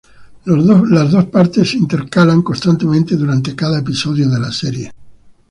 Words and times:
Las 0.45 1.11
dos 1.11 1.25
partes 1.25 1.69
se 1.69 1.77
intercalan 1.77 2.41
constantemente 2.41 3.15
durante 3.15 3.55
cada 3.55 3.77
episodio 3.77 4.27
de 4.27 4.39
la 4.39 4.51
serie. 4.51 4.91